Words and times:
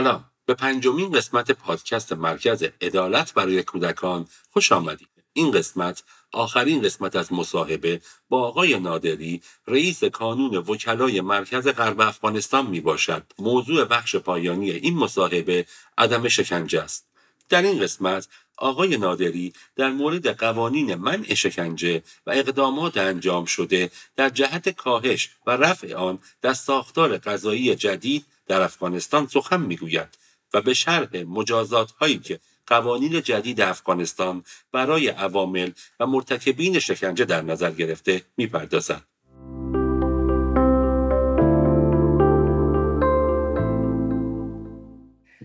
سلام. 0.00 0.24
به 0.46 0.54
پنجمین 0.54 1.12
قسمت 1.12 1.50
پادکست 1.50 2.12
مرکز 2.12 2.64
عدالت 2.80 3.34
برای 3.34 3.62
کودکان 3.62 4.28
خوش 4.50 4.72
آمدید. 4.72 5.08
این 5.32 5.50
قسمت 5.50 6.02
آخرین 6.32 6.82
قسمت 6.82 7.16
از 7.16 7.32
مصاحبه 7.32 8.00
با 8.28 8.48
آقای 8.48 8.78
نادری 8.78 9.42
رئیس 9.66 10.04
کانون 10.04 10.56
وکلای 10.56 11.20
مرکز 11.20 11.68
غرب 11.68 12.00
افغانستان 12.00 12.66
می 12.66 12.80
باشد. 12.80 13.22
موضوع 13.38 13.84
بخش 13.84 14.16
پایانی 14.16 14.70
این 14.70 14.96
مصاحبه 14.96 15.66
عدم 15.98 16.28
شکنجه 16.28 16.80
است. 16.80 17.06
در 17.48 17.62
این 17.62 17.80
قسمت 17.80 18.28
آقای 18.56 18.96
نادری 18.96 19.52
در 19.76 19.90
مورد 19.90 20.28
قوانین 20.28 20.94
منع 20.94 21.34
شکنجه 21.34 22.02
و 22.26 22.30
اقدامات 22.30 22.96
انجام 22.96 23.44
شده 23.44 23.90
در 24.16 24.28
جهت 24.28 24.68
کاهش 24.68 25.30
و 25.46 25.50
رفع 25.50 25.94
آن 25.94 26.18
در 26.42 26.52
ساختار 26.52 27.18
قضایی 27.18 27.74
جدید 27.74 28.26
در 28.50 28.62
افغانستان 28.62 29.26
سخن 29.26 29.60
می‌گوید 29.60 30.08
و 30.54 30.60
به 30.60 30.74
شرح 30.74 31.22
مجازات 31.28 31.90
هایی 31.90 32.18
که 32.18 32.40
قوانین 32.66 33.22
جدید 33.22 33.60
افغانستان 33.60 34.42
برای 34.72 35.08
عوامل 35.08 35.70
و 36.00 36.06
مرتکبین 36.06 36.78
شکنجه 36.78 37.24
در 37.24 37.42
نظر 37.42 37.70
گرفته 37.70 38.22
می‌پردازد. 38.36 39.02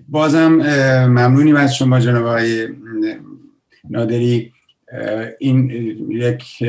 بازم 0.08 0.52
ممنونیم 1.08 1.56
از 1.56 1.76
شما 1.76 2.00
جناب 2.00 2.26
آقای 2.26 2.68
نادری 3.90 4.54
این 5.40 5.70
یک 6.10 6.64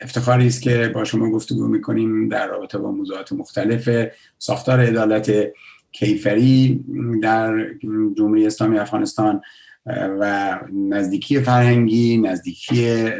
افتخاری 0.00 0.46
است 0.46 0.62
که 0.62 0.90
با 0.94 1.04
شما 1.04 1.30
گفتگو 1.30 1.68
می‌کنیم 1.68 2.28
در 2.28 2.46
رابطه 2.46 2.78
با 2.78 2.90
موضوعات 2.90 3.32
مختلف 3.32 4.08
ساختار 4.38 4.80
عدالت 4.80 5.32
کیفری 5.92 6.84
در 7.22 7.66
جمهوری 8.16 8.46
اسلامی 8.46 8.78
افغانستان 8.78 9.40
و 10.20 10.58
نزدیکی 10.72 11.40
فرهنگی 11.40 12.16
نزدیکی 12.16 13.10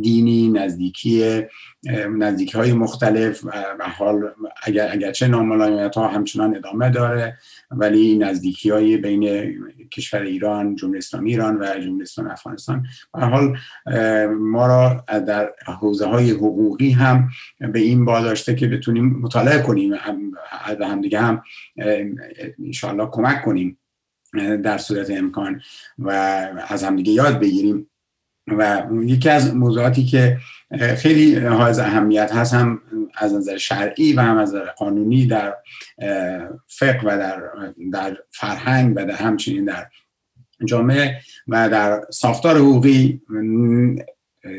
دینی 0.00 0.48
نزدیکی 0.48 1.42
نزدیکی 2.18 2.58
های 2.58 2.72
مختلف 2.72 3.44
و 3.78 3.88
حال 3.96 4.30
اگر 4.62 4.88
اگرچه 4.92 5.26
ناملایمیت 5.26 5.94
ها 5.94 6.08
همچنان 6.08 6.56
ادامه 6.56 6.90
داره 6.90 7.38
ولی 7.70 8.18
نزدیکی 8.18 8.70
های 8.70 8.96
بین 8.96 9.54
کشور 9.92 10.22
ایران 10.22 10.74
جمهوری 10.74 10.98
اسلامی 10.98 11.30
ایران 11.30 11.58
و 11.60 11.64
جمهوری 11.80 12.02
اسلامی 12.02 12.30
افغانستان. 12.30 12.86
به 13.14 13.20
حال 13.20 13.56
ما 14.38 14.66
را 14.66 15.04
در 15.20 15.52
حوزه 15.66 16.06
های 16.06 16.30
حقوقی 16.30 16.90
هم 16.90 17.28
به 17.72 17.78
این 17.78 18.04
داشته 18.04 18.54
که 18.54 18.68
بتونیم 18.68 19.04
مطالعه 19.06 19.62
کنیم 19.62 19.92
و 20.78 20.84
همدیگه 20.84 21.20
هم 21.20 21.42
انشاءالله 22.58 23.08
کمک 23.10 23.42
کنیم 23.42 23.78
در 24.64 24.78
صورت 24.78 25.10
امکان 25.10 25.60
و 25.98 26.10
از 26.68 26.84
همدیگه 26.84 27.12
یاد 27.12 27.40
بگیریم. 27.40 27.90
و 28.58 28.86
یکی 29.02 29.28
از 29.28 29.54
موضوعاتی 29.54 30.04
که 30.04 30.38
خیلی 30.96 31.36
حائز 31.36 31.78
اهمیت 31.78 32.32
هست 32.32 32.54
هم 32.54 32.80
از 33.16 33.34
نظر 33.34 33.56
شرعی 33.56 34.12
و 34.12 34.20
هم 34.20 34.36
از 34.36 34.54
نظر 34.54 34.64
قانونی 34.64 35.26
در 35.26 35.54
فقه 36.66 37.00
و 37.04 37.18
در, 37.18 37.42
در 37.92 38.16
فرهنگ 38.30 38.92
و 38.96 39.04
در 39.04 39.14
همچنین 39.14 39.64
در 39.64 39.86
جامعه 40.64 41.20
و 41.48 41.68
در 41.68 42.00
ساختار 42.10 42.56
حقوقی 42.56 43.22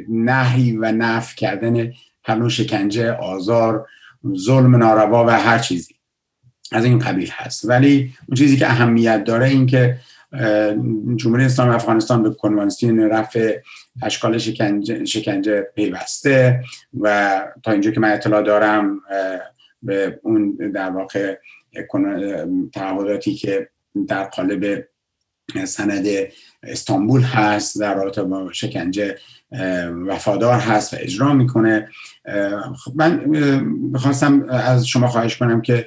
نهی 0.10 0.78
و 0.78 0.92
نف 0.92 1.36
کردن 1.36 1.92
هر 2.24 2.50
شکنجه 2.50 3.12
آزار 3.12 3.88
ظلم 4.38 4.76
ناروا 4.76 5.26
و 5.26 5.30
هر 5.30 5.60
چیزی. 5.60 5.96
از 6.72 6.86
این 6.86 7.00
قبیل 7.00 7.30
هست. 7.32 7.70
ولی 7.70 8.14
اون 8.28 8.36
چیزی 8.36 8.58
که 8.58 8.70
اهمیت 8.70 9.24
داره 9.24 9.48
این 9.48 9.66
که 9.66 9.98
جمهوری 11.16 11.46
اسلامی 11.46 11.76
افغانستان 11.76 12.24
به 12.24 12.30
کنوانسیون 12.30 13.00
رفع 13.00 13.60
اشکال 14.02 14.38
شکنجه, 14.38 15.06
شکنجه 15.06 15.62
پیوسته 15.62 16.64
و 17.00 17.42
تا 17.64 17.72
اینجا 17.72 17.92
که 17.92 18.00
من 18.00 18.12
اطلاع 18.12 18.42
دارم 18.42 19.02
به 19.84 20.20
اون 20.24 20.56
در 20.56 20.90
واقع 20.90 21.38
تعهداتی 22.74 23.34
که 23.34 23.70
در 24.08 24.24
قالب 24.24 24.88
سند 25.66 26.06
استانبول 26.64 27.22
هست 27.22 27.80
در 27.80 27.96
رابطه 27.96 28.24
با 28.24 28.52
شکنجه 28.52 29.18
وفادار 30.08 30.60
هست 30.60 30.94
و 30.94 30.98
اجرا 31.00 31.34
می‌کنه. 31.34 31.90
من 32.96 33.24
می‌خواستم 33.92 34.46
از 34.50 34.88
شما 34.88 35.08
خواهش 35.08 35.38
کنم 35.38 35.62
که 35.62 35.86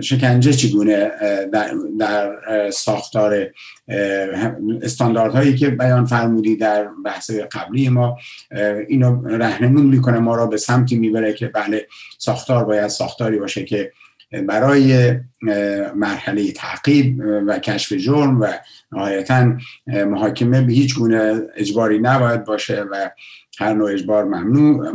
شکنجه 0.00 0.52
چگونه 0.52 1.10
در, 1.52 1.74
در 2.00 2.30
ساختار 2.70 3.46
استانداردهایی 4.82 5.54
که 5.56 5.70
بیان 5.70 6.04
فرمودی 6.04 6.56
در 6.56 6.88
بحث 7.04 7.30
قبلی 7.30 7.88
ما 7.88 8.18
اینو 8.88 9.28
رهنمون 9.28 9.86
می‌کنه 9.86 10.18
ما 10.18 10.36
را 10.36 10.46
به 10.46 10.56
سمتی 10.56 10.98
می‌بره 10.98 11.32
که 11.32 11.48
بله 11.48 11.86
ساختار 12.18 12.64
باید 12.64 12.88
ساختاری 12.88 13.38
باشه 13.38 13.64
که 13.64 13.92
برای 14.42 15.14
مرحله 15.96 16.52
تعقیب 16.52 17.22
و 17.46 17.58
کشف 17.58 17.92
جرم 17.92 18.40
و 18.40 18.46
نهایتا 18.92 19.56
محاکمه 19.86 20.62
به 20.62 20.72
هیچ 20.72 20.94
گونه 20.94 21.42
اجباری 21.56 21.98
نباید 21.98 22.44
باشه 22.44 22.82
و 22.82 23.10
هر 23.58 23.74
نوع 23.74 23.92
اجبار 23.92 24.24
ممنوع 24.24 24.92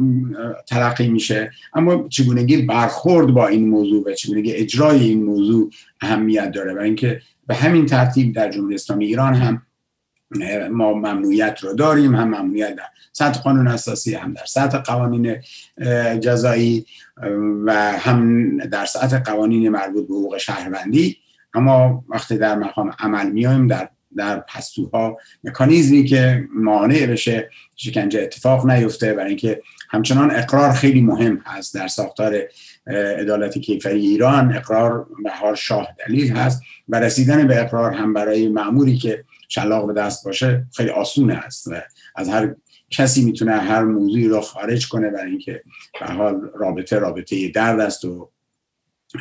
تلقی 0.68 1.08
میشه. 1.08 1.52
اما 1.74 2.08
چگونگی 2.10 2.58
برخورد 2.62 3.28
با 3.28 3.48
این 3.48 3.70
موضوع 3.70 4.04
و 4.08 4.14
چگونگی 4.14 4.52
اجرای 4.52 5.00
این 5.00 5.24
موضوع 5.24 5.70
اهمیت 6.02 6.52
داره 6.52 6.74
و 6.74 6.80
اینکه 6.80 7.22
به 7.48 7.56
همین 7.56 7.86
ترتیب 7.86 8.36
در 8.36 8.50
جمهوری 8.50 8.76
اسلامی 8.76 9.06
ایران 9.06 9.34
هم 9.34 9.62
ما 10.72 10.94
ممنوعیت 10.94 11.60
رو 11.62 11.74
داریم 11.74 12.16
هم 12.16 12.28
ممنوعیت 12.28 12.76
در 12.76 12.84
سطح 13.12 13.42
قانون 13.42 13.68
اساسی 13.68 14.16
هم 14.16 14.34
در 14.34 14.46
سطح 14.46 14.78
قوانین 14.78 15.36
جزایی 16.20 16.86
و 17.66 17.92
هم 17.98 18.58
در 18.58 18.86
سطح 18.86 19.20
قوانین 19.20 19.70
مربوط 19.70 20.08
به 20.08 20.14
حقوق 20.14 20.38
شهروندی. 20.38 21.18
اما 21.54 22.06
وقتی 22.10 22.38
در 22.38 22.56
مقام 22.56 22.92
عمل 23.00 23.32
میایم 23.32 23.68
در 23.68 23.90
در 24.16 24.40
پستوها 24.40 25.18
مکانیزمی 25.44 26.06
که 26.06 26.48
مانع 26.56 27.06
بشه 27.06 27.50
شکنجه 27.76 28.22
اتفاق 28.22 28.70
نیفته 28.70 29.14
برای 29.14 29.28
اینکه 29.28 29.62
همچنان 29.90 30.32
اقرار 30.32 30.72
خیلی 30.72 31.02
مهم 31.02 31.42
هست 31.46 31.76
در 31.76 31.88
ساختار 31.88 32.42
عدالت 33.20 33.58
کیفری 33.58 34.00
ایران. 34.00 34.56
اقرار 34.56 35.08
به 35.24 35.32
حال 35.32 35.56
شاه 35.56 35.88
دلیل 36.08 36.32
هست 36.32 36.62
و 36.90 37.00
رسیدن 37.00 37.48
به 37.48 37.62
اقرار 37.62 37.92
هم 37.92 38.14
برای 38.14 38.48
معمولی 38.48 38.98
که 38.98 39.24
شلاق 39.50 39.88
به 39.88 39.94
دست 39.94 40.26
باشه 40.26 40.66
خیلی 40.76 40.90
آسونه 40.90 41.34
است 41.34 41.68
و 41.68 41.82
از 42.16 42.30
هر 42.30 42.56
کسی 42.90 43.26
می‌تونه 43.26 43.52
هر 43.52 43.84
موضوعی 43.84 44.28
رو 44.28 44.42
خارج 44.42 44.88
کنه 44.88 45.10
برای 45.10 45.30
اینکه 45.32 45.64
به 46.00 46.06
حال 46.06 46.50
رابطه 46.56 47.00
رابطه 47.00 47.48
درد 47.48 47.80
است 47.80 48.06
و 48.06 48.30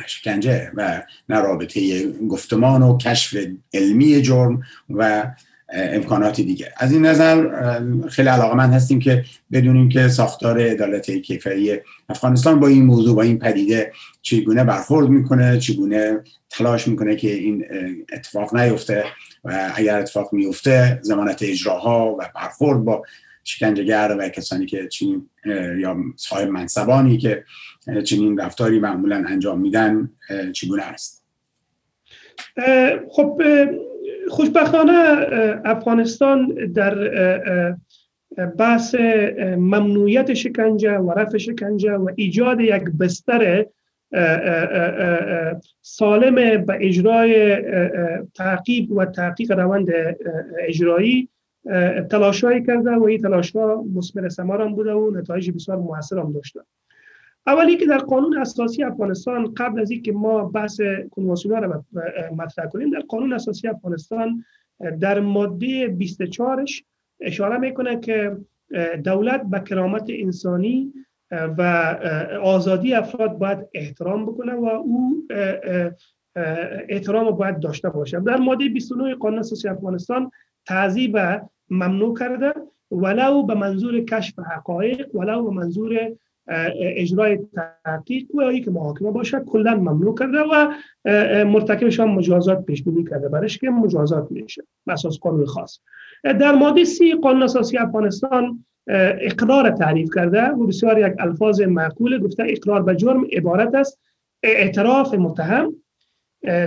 شکنجه 0.07 0.71
و 0.75 1.03
نه 1.29 1.39
رابطه 1.39 2.11
گفتمان 2.11 2.83
و 2.83 2.97
کشف 2.97 3.37
علمی 3.73 4.21
جرم 4.21 4.61
و 4.89 5.31
امکانات 5.73 6.35
دیگه. 6.35 6.73
از 6.77 6.91
این 6.91 7.05
نظر 7.05 7.49
خیلی 8.09 8.29
علاقه 8.29 8.55
من 8.55 8.69
هستیم 8.69 8.99
که 8.99 9.23
بدونیم 9.51 9.89
که 9.89 10.07
ساختار 10.07 10.61
عدالت 10.61 11.11
کیفری 11.11 11.79
افغانستان 12.09 12.59
با 12.59 12.67
این 12.67 12.85
موضوع 12.85 13.15
با 13.15 13.21
این 13.21 13.39
پدیده 13.39 13.91
چگونه 14.21 14.63
برخورد 14.63 15.09
می‌کنه 15.09 15.59
چگونه 15.59 16.23
تلاش 16.49 16.87
می‌کنه 16.87 17.15
که 17.15 17.33
این 17.33 17.65
اتفاق 18.13 18.55
نیفته 18.55 19.03
و 19.43 19.71
اگر 19.75 19.99
اتفاق 19.99 20.33
میفته 20.33 20.99
زمانت 21.01 21.43
اجراها 21.43 22.15
و 22.19 22.29
برخورد 22.35 22.79
با 22.79 23.03
شکنجهگر 23.43 24.15
و 24.19 24.29
کسانی 24.29 24.65
که 24.65 24.87
چنین 24.87 25.29
یا 25.77 25.97
صاحب 26.15 26.49
منصبانی 26.49 27.17
که 27.17 27.43
چنین 28.03 28.37
رفتاری 28.37 28.79
معمولا 28.79 29.23
انجام 29.27 29.61
میدن 29.61 30.09
چگونه 30.53 30.83
است؟ 30.83 31.23
خب 33.11 33.41
خوشبختانه 34.29 35.27
افغانستان 35.65 36.55
در 36.73 36.95
بحث 38.57 38.95
ممنوعیت 39.57 40.33
شکنجه 40.33 40.97
و 40.97 41.11
رفع 41.11 41.37
شکنجه 41.37 41.93
و 41.93 42.09
ایجاد 42.15 42.59
یک 42.59 42.83
بستر 42.99 43.65
سالم 45.81 46.35
به 46.65 46.77
اجرای 46.81 47.57
تعقیب 48.35 48.91
و 48.91 49.05
تحقیق 49.05 49.51
روند 49.51 49.87
اجرایی 50.59 51.29
تلاشایی 52.11 52.65
کرده 52.65 52.91
و 52.91 53.03
این 53.03 53.21
تلاش 53.21 53.51
ها 53.51 53.85
مثمر 53.95 54.29
ثمر 54.29 54.61
هم 54.61 54.75
بوده 54.75 54.93
و 54.93 55.11
نتایج 55.17 55.51
بسیار 55.51 55.77
موثر 55.77 56.19
هم 56.19 56.31
داشته. 56.33 56.59
اولی 57.47 57.77
که 57.77 57.85
در 57.85 57.97
قانون 57.97 58.37
اساسی 58.37 58.83
افغانستان 58.83 59.53
قبل 59.53 59.79
از 59.79 59.91
اینکه 59.91 60.11
ما 60.11 60.43
بحث 60.43 60.81
کنوانسیون 61.11 61.63
را 61.63 61.85
مطرح 62.37 62.65
کنیم 62.65 62.89
در 62.89 62.99
قانون 62.99 63.33
اساسی 63.33 63.67
افغانستان 63.67 64.43
در 64.99 65.19
ماده 65.19 65.87
24 65.87 66.65
اشاره 67.21 67.57
می‌کنه 67.57 67.99
که 67.99 68.37
دولت 69.03 69.41
به 69.41 69.59
کرامت 69.59 70.05
انسانی 70.09 70.93
و 71.31 71.61
آزادی 72.43 72.93
افراد 72.93 73.37
باید 73.37 73.67
احترام 73.73 74.25
بکنه 74.25 74.53
و 74.53 74.65
او 74.65 75.27
احترام 76.89 77.31
باید 77.31 77.59
داشته 77.59 77.89
باشه. 77.89 78.19
در 78.19 78.37
ماده 78.37 78.69
29 78.69 79.15
قانون 79.15 79.39
اساسی 79.39 79.67
افغانستان 79.67 80.31
تعذیب 80.65 81.17
ممنوع 81.69 82.17
کرده 82.17 82.53
ولو 82.91 83.43
به 83.43 83.55
منظور 83.55 83.99
کشف 83.99 84.39
حقایق 84.39 85.15
ولو 85.15 85.43
به 85.43 85.51
منظور 85.51 86.15
اجرای 86.79 87.39
تحقیق 87.85 88.35
و 88.35 88.59
که 88.59 88.71
محاکمه 88.71 89.11
باشه 89.11 89.39
کلا 89.39 89.75
ممنوع 89.75 90.15
کرده 90.17 90.39
و 90.39 90.73
مرتکبش 91.43 91.99
هم 91.99 92.09
مجازات 92.09 92.65
پیش 92.65 92.83
بینی 92.83 93.03
کرده 93.03 93.29
برش 93.29 93.57
که 93.57 93.69
مجازات 93.69 94.31
میشه 94.31 94.63
اساس 94.87 95.19
قانون 95.19 95.45
خاص. 95.45 95.79
در 96.23 96.51
ماده 96.51 96.83
سی 96.83 97.13
قانون 97.13 97.43
اساسی 97.43 97.77
افغانستان 97.77 98.65
اقرار 98.87 99.69
تعریف 99.69 100.09
کرده 100.15 100.41
و 100.41 100.67
بسیار 100.67 100.99
یک 100.99 101.13
الفاظ 101.19 101.61
معقول 101.61 102.19
گفته 102.19 102.43
اقرار 102.47 102.83
به 102.83 102.95
جرم 102.95 103.25
عبارت 103.33 103.75
است 103.75 103.99
اعتراف 104.43 105.13
متهم 105.13 105.73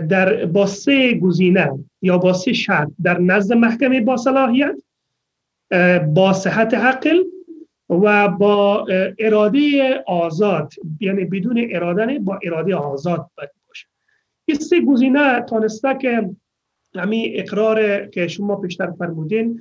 در 0.08 0.46
با 0.46 0.66
سه 0.66 1.14
گزینه 1.14 1.70
یا 2.02 2.18
با 2.18 2.32
سه 2.32 2.52
شرط 2.52 2.88
در 3.02 3.20
نزد 3.20 3.52
محکمه 3.52 4.00
با 4.00 4.16
صلاحیت 4.16 4.76
با 6.14 6.32
صحت 6.32 6.74
عقل 6.74 7.22
و 7.92 8.28
با 8.28 8.86
اراده 9.18 9.94
آزاد 10.06 10.72
یعنی 11.00 11.24
بدون 11.24 11.66
اراده 11.70 12.18
با 12.18 12.38
اراده 12.42 12.74
آزاد 12.74 13.30
باشه. 13.36 13.86
این 14.44 14.58
سه 14.58 14.80
گزینه 14.80 15.40
تانسته 15.40 15.98
که 16.00 16.30
همین 16.94 17.32
اقرار 17.34 18.06
که 18.06 18.28
شما 18.28 18.56
پیشتر 18.56 18.90
فرمودین 18.90 19.60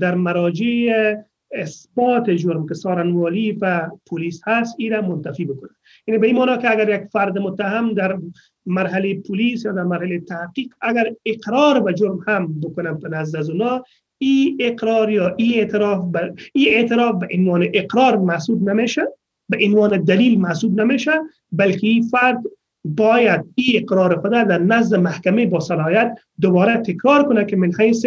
در 0.00 0.14
مراجع 0.14 1.14
اثبات 1.52 2.30
جرم 2.30 2.66
که 2.68 2.74
سارنوالی 2.74 3.52
و 3.52 3.90
پلیس 4.10 4.40
هست 4.46 4.74
این 4.78 5.00
منتفی 5.00 5.44
بکنه. 5.44 5.70
یعنی 6.06 6.18
به 6.18 6.26
این 6.26 6.36
معنی 6.36 6.62
که 6.62 6.70
اگر 6.70 7.02
یک 7.02 7.08
فرد 7.08 7.38
متهم 7.38 7.94
در 7.94 8.18
مرحله 8.66 9.14
پلیس 9.14 9.64
یا 9.64 9.72
در 9.72 9.82
مرحله 9.82 10.20
تحقیق 10.20 10.74
اگر 10.80 11.14
اقرار 11.26 11.80
به 11.80 11.94
جرم 11.94 12.18
هم 12.26 12.60
بکنم 12.60 12.98
به 12.98 13.08
نزد 13.08 13.36
از 13.36 13.50
اونا 13.50 13.84
این 14.22 14.56
اقرار 14.60 15.10
یا 15.10 15.34
این 15.36 15.58
اعتراف 15.58 16.04
به 16.10 16.34
این 16.52 16.68
اعتراف 16.74 17.14
به 17.20 17.28
عنوان 17.34 17.66
اقرار 17.74 18.16
محسوب 18.16 18.68
نمیشه 18.70 19.02
به 19.48 19.58
عنوان 19.66 20.04
دلیل 20.04 20.40
محسوب 20.40 20.80
نمیشه 20.80 21.12
بلکه 21.52 21.86
این 21.86 22.02
فرد 22.02 22.42
باید 22.84 23.44
این 23.54 23.82
اقرار 23.82 24.20
خود 24.20 24.30
در 24.30 24.58
نزد 24.58 24.96
محکمه 24.96 25.46
با 25.46 25.60
صلاحیت 25.60 26.18
دوباره 26.40 26.76
تکرار 26.76 27.24
کنه 27.28 27.44
که 27.44 27.56
من 27.56 27.72
حیث 27.78 28.06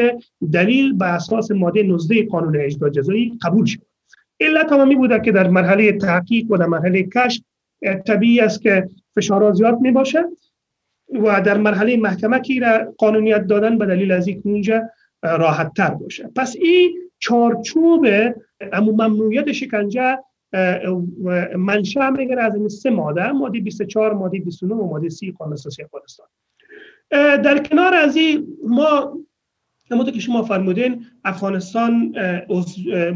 دلیل 0.53 0.93
به 0.93 1.05
اساس 1.05 1.51
ماده 1.51 1.83
19 1.83 2.25
قانون 2.25 2.57
اجرا 2.59 2.89
جزایی 2.89 3.37
قبول 3.41 3.65
شد 3.65 3.81
علت 4.39 4.69
تمامی 4.69 4.95
بوده 4.95 5.19
که 5.19 5.31
در 5.31 5.47
مرحله 5.47 5.91
تحقیق 5.91 6.51
و 6.51 6.57
در 6.57 6.65
مرحله 6.65 7.03
کشف 7.03 7.41
طبیعی 8.07 8.39
است 8.39 8.61
که 8.61 8.89
فشارات 9.15 9.53
زیاد 9.53 9.79
می 9.81 9.91
باشه 9.91 10.23
و 11.09 11.41
در 11.41 11.57
مرحله 11.57 11.97
محکمه 11.97 12.41
که 12.41 12.87
قانونیت 12.97 13.47
دادن 13.47 13.77
به 13.77 13.85
دلیل 13.85 14.11
از 14.11 14.27
اینکه 14.27 14.81
راحت 15.25 15.73
تر 15.73 15.89
باشه. 15.89 16.29
پس 16.35 16.55
این 16.59 16.97
چارچوب 17.19 18.07
امو 18.73 18.91
ممنوعیت 18.91 19.51
شکنجه 19.51 20.17
منشأ 21.57 22.09
می‌گیره 22.09 22.43
از 22.43 22.55
این 22.55 22.67
سه 22.67 22.89
ماده 22.89 23.31
ماده 23.31 23.59
24 23.59 24.13
ماده 24.13 24.39
29 24.39 24.75
و 24.75 24.87
ماده 24.87 25.09
30 25.09 25.31
قانون 25.31 25.53
اساسی 25.53 25.83
افغانستان. 25.83 26.27
در 27.43 27.57
کنار 27.57 27.93
از 27.93 28.15
این 28.15 28.47
ما 28.67 29.17
همونطور 29.91 30.13
که 30.13 30.19
شما 30.19 30.43
فرمودین 30.43 31.05
افغانستان 31.23 32.15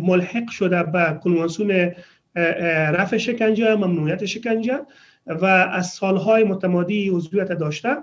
ملحق 0.02 0.50
شده 0.50 0.84
به 0.84 1.20
کنوانسیون 1.24 1.92
رفع 2.96 3.18
شکنجه 3.18 3.76
ممنوعیت 3.76 4.26
شکنجه 4.26 4.80
و 5.28 5.46
از 5.46 5.88
سالهای 5.88 6.44
متمادی 6.44 7.10
عضویت 7.10 7.52
داشته 7.52 7.98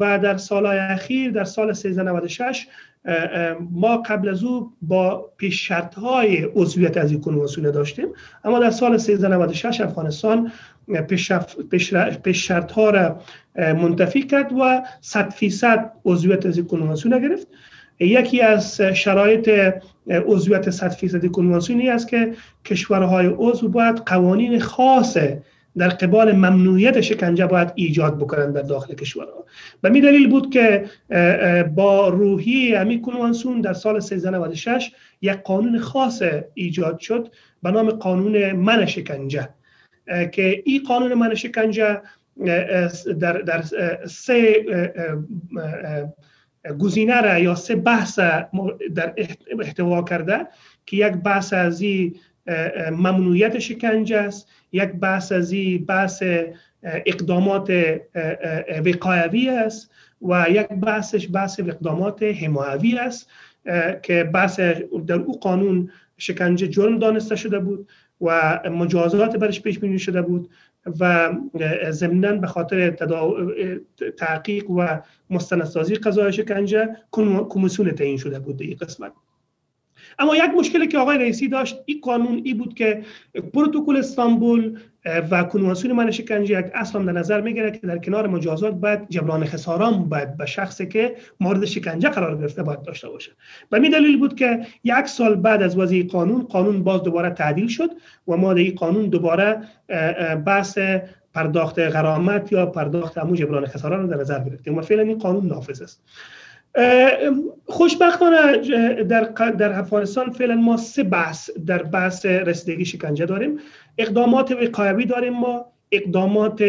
و 0.00 0.18
در 0.18 0.36
سالهای 0.36 0.78
اخیر 0.78 1.30
در 1.30 1.44
سال 1.44 1.70
1396 1.70 2.66
ما 3.70 3.96
قبل 3.96 4.28
از 4.28 4.44
او 4.44 4.72
با 4.82 5.32
پیش 5.36 5.68
شرط 5.68 5.94
های 5.94 6.42
عضویت 6.54 6.96
از 6.96 7.10
این 7.10 7.20
کنوانسیون 7.20 7.70
داشتیم 7.70 8.08
اما 8.44 8.58
در 8.58 8.70
سال 8.70 8.94
1396 8.94 9.80
افغانستان 9.80 10.52
پیش 12.22 12.46
شرط 12.46 12.72
ها 12.72 12.90
را 12.90 13.20
منتفی 13.58 14.22
کرد 14.22 14.52
و 14.52 14.82
100 15.00 15.30
فیصد 15.30 15.92
عضویت 16.04 16.46
از 16.46 16.56
این 16.56 16.66
کنوانسیون 16.66 17.18
گرفت 17.18 17.46
یکی 18.00 18.40
از 18.40 18.80
شرایط 18.80 19.50
عضویت 20.26 20.70
100 20.70 20.88
فیصدی 20.88 21.28
کنوانسیونی 21.28 21.90
است 21.90 22.08
که 22.08 22.32
کشورهای 22.64 23.26
عضو 23.26 23.68
باید 23.68 23.96
قوانین 23.96 24.60
خاص 24.60 25.16
در 25.78 25.88
قبال 25.88 26.32
ممنوعیت 26.32 27.00
شکنجه 27.00 27.46
باید 27.46 27.72
ایجاد 27.74 28.18
بکنند 28.18 28.54
در 28.54 28.62
داخل 28.62 28.94
کشورها. 28.94 29.44
به 29.82 29.90
می 29.90 30.00
دلیل 30.00 30.28
بود 30.28 30.50
که 30.50 30.84
با 31.74 32.08
روحی 32.08 32.74
امی 32.74 33.02
کنوانسیون 33.02 33.60
در 33.60 33.72
سال 33.72 33.96
1396 33.96 34.92
یک 35.22 35.32
قانون 35.32 35.78
خاص 35.78 36.22
ایجاد 36.54 36.98
شد 36.98 37.32
به 37.62 37.70
نام 37.70 37.90
قانون 37.90 38.52
من 38.52 38.86
شکنجه 38.86 39.48
که 40.32 40.62
این 40.64 40.82
قانون 40.88 41.14
من 41.14 41.34
شکنجه 41.34 42.00
در, 43.20 43.32
در 43.32 43.62
سه 44.06 44.64
گزینه 46.78 47.20
را 47.20 47.38
یا 47.38 47.54
سه 47.54 47.76
بحث 47.76 48.18
در 48.94 49.14
احتوا 49.60 50.02
کرده 50.02 50.46
که 50.86 50.96
یک 50.96 51.12
بحث 51.12 51.52
از 51.52 51.82
ممنوعیت 52.90 53.58
شکنجه 53.58 54.16
است. 54.16 54.48
یک 54.72 54.92
بحث 54.92 55.32
از 55.32 55.52
این 55.52 55.84
بحث 55.84 56.22
اقدامات 56.82 57.72
وقایوی 58.84 59.48
است 59.48 59.90
و 60.22 60.46
یک 60.50 60.68
بحثش 60.68 61.28
بحث 61.32 61.60
اقدامات 61.60 62.22
حمایوی 62.22 62.98
است 62.98 63.30
که 64.02 64.24
بحث 64.24 64.60
در 65.06 65.14
او 65.14 65.38
قانون 65.38 65.90
شکنجه 66.18 66.68
جرم 66.68 66.98
دانسته 66.98 67.36
شده 67.36 67.58
بود 67.58 67.88
و 68.20 68.60
مجازات 68.70 69.36
برش 69.36 69.62
پیش 69.62 69.78
بینی 69.78 69.98
شده 69.98 70.22
بود 70.22 70.50
و 71.00 71.32
ضمنا 71.90 72.32
به 72.32 72.46
خاطر 72.46 72.90
تحقیق 74.18 74.70
و 74.70 75.00
مستندسازی 75.30 75.94
قضای 75.94 76.32
شکنجه 76.32 76.96
کمیسیون 77.48 77.90
تعیین 77.90 78.16
شده 78.16 78.38
بود 78.38 78.62
این 78.62 78.76
قسمت. 78.76 79.12
اما 80.18 80.36
یک 80.36 80.50
مشکلی 80.58 80.86
که 80.86 80.98
آقای 80.98 81.18
رئیسی 81.18 81.48
داشت 81.48 81.76
این 81.84 82.00
قانون 82.00 82.40
ای 82.44 82.54
بود 82.54 82.74
که 82.74 83.02
پروتکل 83.54 83.96
استانبول 83.96 84.78
و 85.30 85.42
کنوانسیون 85.42 85.96
من 85.96 86.10
شکنجه 86.10 86.58
یک 86.58 86.66
اصلا 86.74 87.04
در 87.04 87.12
نظر 87.12 87.40
می‌گیره 87.40 87.70
که 87.70 87.86
در 87.86 87.98
کنار 87.98 88.26
مجازات 88.26 88.74
باید 88.74 89.08
جبران 89.08 89.44
خساران 89.44 90.08
باید 90.08 90.36
به 90.36 90.46
شخصی 90.46 90.86
که 90.86 91.16
مورد 91.40 91.64
شکنجه 91.64 92.08
قرار 92.08 92.38
گرفته 92.38 92.62
باید 92.62 92.82
داشته 92.82 93.08
باشه. 93.08 93.32
به 93.70 93.78
می 93.78 93.90
دلیل 93.90 94.18
بود 94.18 94.36
که 94.36 94.66
یک 94.84 95.06
سال 95.06 95.34
بعد 95.34 95.62
از 95.62 95.78
وضعی 95.78 96.02
قانون 96.02 96.42
قانون 96.42 96.82
باز 96.82 97.02
دوباره 97.02 97.30
تعدیل 97.30 97.68
شد 97.68 97.90
و 98.28 98.36
ما 98.36 98.52
این 98.52 98.74
قانون 98.74 99.08
دوباره 99.08 99.62
بحث 100.46 100.78
پرداخت 101.34 101.78
غرامت 101.78 102.52
یا 102.52 102.66
پرداخت 102.66 103.18
امو 103.18 103.36
جبران 103.36 103.66
خساران 103.66 104.00
رو 104.00 104.06
در 104.06 104.16
نظر 104.16 104.44
گرفتیم 104.44 104.78
و 104.78 104.82
فعلا 104.82 105.02
این 105.02 105.18
قانون 105.18 105.46
نافذ 105.46 105.82
است. 105.82 106.02
خوشبختانه 107.66 108.56
در 109.04 109.24
در 109.50 109.78
افغانستان 109.78 110.30
فعلا 110.30 110.54
ما 110.54 110.76
سه 110.76 111.02
بحث 111.02 111.50
در 111.66 111.82
بحث 111.82 112.26
رسیدگی 112.26 112.84
شکنجه 112.84 113.26
داریم. 113.26 113.58
اقدامات 113.98 114.50
وقایوی 114.52 115.04
داریم 115.04 115.32
ما. 115.32 115.72
اقدامات 115.92 116.62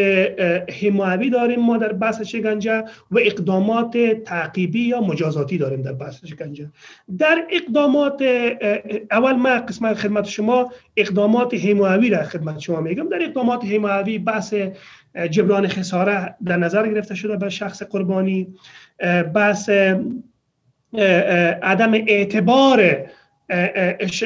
حمایوی 0.82 1.30
داریم 1.30 1.60
ما 1.60 1.78
در 1.78 1.94
بحث 1.94 2.22
شکنجه 2.22 2.84
و 3.12 3.20
اقدامات 3.20 3.98
تعقیبی 4.26 4.82
یا 4.82 5.02
مجازاتی 5.02 5.58
داریم 5.58 5.82
در 5.82 5.94
بحث 5.94 6.26
شکنجه. 6.26 6.72
در 7.18 7.48
اقدامات 7.52 8.22
اول 9.12 9.34
ما 9.34 9.50
قسمت 9.50 9.98
خدمت 9.98 10.26
شما 10.26 10.72
اقدامات 10.98 11.54
حمایوی 11.54 12.10
را 12.10 12.24
خدمت 12.24 12.60
شما 12.60 12.82
میگم. 12.82 13.10
در 13.10 13.24
اقدامات 13.24 13.66
حمایوی 13.66 14.20
بحث 14.20 14.54
جبران 15.32 15.68
خساره 15.68 16.36
در 16.46 16.58
نظر 16.58 16.88
گرفته 16.88 17.16
شده 17.16 17.38
به 17.38 17.50
شخص 17.50 17.84
قربانی 17.84 18.48
بحث 19.34 19.70
عدم 21.64 21.94
اعتبار 21.94 22.98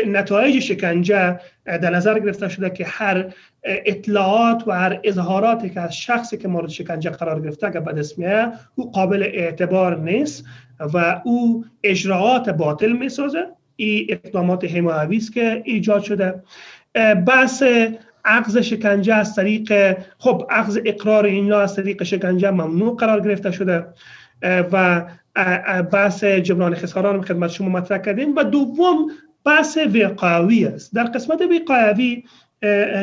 نتایج 0.08 0.60
شکنجه 0.60 1.39
در 1.65 1.89
نظر 1.89 2.20
گرفته 2.20 2.50
شده 2.50 2.70
که 2.70 2.86
هر 2.86 3.25
اطلاعات 3.63 4.63
و 4.68 4.72
هر 4.72 5.00
اظهاراتی 5.03 5.70
که 5.70 5.80
از 5.80 5.98
شخصی 5.98 6.38
که 6.38 6.48
مورد 6.48 6.70
شکنجه 6.70 7.10
قرار 7.10 7.42
گرفته 7.42 7.72
که 7.72 7.80
به 7.80 8.00
اسمیه 8.00 8.51
او 8.75 8.92
قابل 8.92 9.24
اعتبار 9.24 10.00
نیست 10.00 10.46
و 10.94 11.22
او 11.24 11.65
اجراعات 11.84 12.50
باطل 12.50 12.92
می‌سازه. 12.92 13.46
این 13.75 14.06
اقدامات 14.10 14.65
حمایوی 14.65 15.20
که 15.20 15.62
ایجاد 15.65 16.03
شده. 16.03 16.44
بحث 17.27 17.63
عقض 18.25 18.58
شکنجه 18.58 19.13
از 19.13 19.36
طریق 19.36 19.98
خب 20.18 20.48
عقض 20.50 20.80
اقرار 20.86 21.25
اینا 21.25 21.60
از 21.60 21.75
طریق 21.75 22.03
شکنجه 22.03 22.51
ممنوع 22.51 22.96
قرار 22.96 23.22
گرفته 23.22 23.51
شده. 23.51 23.86
و 24.44 25.06
بحث 25.92 26.24
جبران 26.24 26.75
خساران 26.75 27.22
خدمت 27.22 27.50
شما 27.50 27.70
مطرح 27.70 27.98
کردیم 27.98 28.36
و 28.36 28.44
دوم 28.44 29.12
بحث 29.46 29.78
وقایوی 29.78 30.66
است. 30.66 30.96
در 30.96 31.04
قسمت 31.04 31.42
وقایوی 31.42 32.24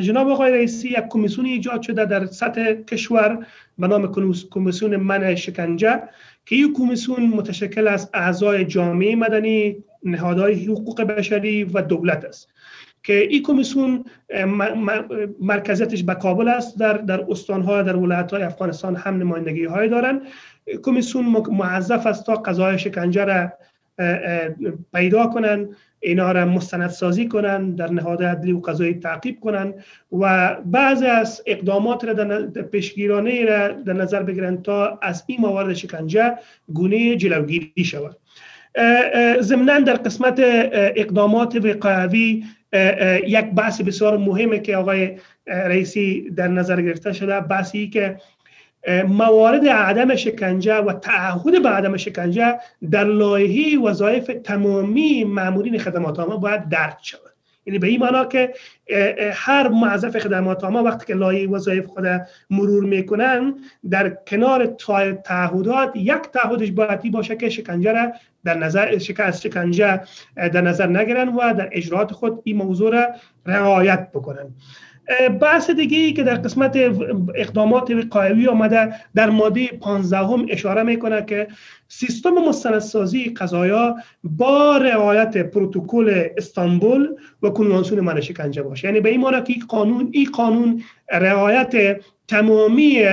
جناب 0.01 0.29
آقای 0.29 0.53
رئیسی 0.53 0.89
یک 0.89 1.05
کمیسیونی 1.09 1.51
ایجاد 1.51 1.83
شده 1.83 2.05
در 2.05 2.27
سطح 2.27 2.73
کشور 2.73 3.47
به 3.79 3.87
نام 3.87 4.13
کمیسیون 4.51 4.97
من 4.97 5.35
شکنجه 5.35 6.03
که 6.47 6.57
این 6.57 6.75
کمیسیون 6.75 7.23
متشکل 7.23 7.89
از 7.89 8.11
اعضای 8.15 8.65
جامعه 8.65 9.17
مدنی 9.17 9.77
نهادهای 10.03 10.65
حقوق 10.65 11.03
بشری 11.03 11.65
و 11.65 11.83
دولت 11.83 12.25
است 12.25 12.49
که 13.03 13.19
این 13.19 13.43
کمیسیون 13.43 14.05
مرکزیتش 15.41 16.03
به 16.03 16.15
کابل 16.15 16.49
است. 16.49 16.79
در 16.79 16.93
در 16.93 17.25
استانها 17.31 17.83
در 17.83 17.97
ولایت‌های 17.97 18.43
افغانستان 18.43 18.97
هم 18.97 19.17
نمایندگی 19.17 19.65
های 19.65 19.89
دارن. 19.89 20.21
کمیسیون 20.83 21.25
معذف 21.51 22.07
است 22.07 22.27
تا 22.27 22.35
قضای 22.35 22.79
شکنجه 22.79 23.25
را 23.25 23.53
پیدا 24.95 25.27
کنن 25.27 25.69
اینا 26.01 26.33
را 26.33 26.45
مستندسازی 26.45 27.29
کنن 27.29 27.71
در 27.71 27.91
نهاد 27.91 28.23
عدلی 28.23 28.53
و 28.53 28.61
قضایی 28.61 28.95
تعقیب 28.95 29.41
کنن 29.41 29.75
و 30.13 30.57
بعضی 30.65 31.07
از 31.07 31.43
اقدامات 31.47 32.05
را 32.05 32.13
در 32.13 32.63
پیشگیرانه 32.63 33.45
را 33.45 33.69
در 33.69 33.93
نظر 33.93 34.23
بگیرن 34.23 34.63
تا 34.63 34.99
از 35.03 35.25
این 35.27 35.41
موارد 35.41 35.75
شکنجه 35.75 36.39
گونه 36.75 37.17
جلوگیری 37.17 37.85
شود. 37.85 38.17
ضمنا 39.41 39.81
در 39.81 39.95
قسمت 39.95 40.35
اقدامات 40.97 41.57
وقایوی 41.57 42.45
یک 43.27 43.45
بحث 43.45 43.81
بسیار 43.81 44.19
مهمه 44.19 44.59
که 44.59 44.77
آقای 44.77 45.17
رئیسی 45.47 46.31
در 46.31 46.49
نظر 46.49 46.83
گرفته 46.83 47.13
شده 47.13 47.41
بحثی 47.41 47.89
که 47.89 48.17
موارد 49.09 49.67
عدم 49.67 50.17
شکنجه 50.17 50.77
و 50.77 50.93
تعهد 50.93 51.63
به 51.63 51.69
عدم 51.69 51.97
شکنجه 51.97 52.59
در 52.91 53.05
لایحه 53.05 53.81
وظایف 53.81 54.31
تمامی 54.45 55.25
مامورین 55.25 55.79
خدمات 55.79 56.21
عامه 56.21 56.37
باید 56.37 56.69
درک 56.69 56.99
شود. 57.03 57.31
یعنی 57.67 57.79
به 57.79 57.87
این 57.87 58.01
معنا 58.01 58.25
که 58.25 58.55
هر 59.33 59.69
معذف 59.69 60.19
خدمات 60.19 60.65
عامه 60.65 60.81
وقتی 60.81 61.07
که 61.07 61.15
لایحه 61.15 61.49
وظایف 61.49 61.87
خود 61.87 62.05
مرور 62.51 62.85
می‌کنن 62.85 63.55
در 63.91 64.09
کنار 64.27 64.67
تعهدات 65.25 65.93
یک 65.97 66.23
تعهدش 66.33 66.71
باید 66.71 67.13
باشه 67.13 67.37
که 67.37 67.49
شکنجه 67.49 67.93
را 67.93 68.13
در 68.45 68.59
نظر 68.59 68.99
شکنجه 68.99 70.01
در 70.37 70.61
نظر 70.61 70.87
نگیرن 70.87 71.29
و 71.29 71.55
در 71.55 71.69
اجرات 71.73 72.13
خود 72.13 72.41
این 72.45 72.57
موضوع 72.57 72.93
را 72.93 73.07
رعایت 73.47 74.09
بکنن. 74.13 74.55
بحث 75.41 75.71
دیگه 75.71 75.99
ای 75.99 76.13
که 76.13 76.23
در 76.23 76.35
قسمت 76.35 76.77
اقدامات 77.35 77.91
وقایوی 77.91 78.49
آمده 78.49 78.95
در 79.15 79.31
ماده 79.31 79.67
15 79.67 80.19
هم 80.19 80.47
اشاره 80.49 80.83
می‌کنه 80.83 81.25
که 81.25 81.49
سیستم 81.89 82.31
مستندسازی 82.31 83.25
قضایا 83.25 83.97
با 84.25 84.77
رعایت 84.77 85.37
پروتکل 85.37 86.25
استانبول 86.37 87.09
و 87.43 87.51
کنوانسیون 87.51 88.01
من 88.01 88.21
شکنجه 88.21 88.63
باشه. 88.63 88.89
یعنی 88.89 89.01
به 89.01 89.09
این 89.09 89.21
معنی 89.21 89.43
که 89.43 89.53
این 89.53 89.63
قانون 89.69 90.09
این 90.13 90.31
قانون 90.31 90.83
رعایت 91.13 92.01
تمامی 92.29 93.05